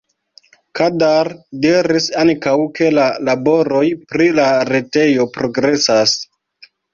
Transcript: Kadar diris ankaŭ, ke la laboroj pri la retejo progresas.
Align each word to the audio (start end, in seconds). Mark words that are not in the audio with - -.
Kadar 0.77 1.27
diris 1.65 2.07
ankaŭ, 2.21 2.53
ke 2.79 2.89
la 2.95 3.03
laboroj 3.27 3.83
pri 4.15 4.31
la 4.41 4.47
retejo 4.71 5.29
progresas. 5.37 6.17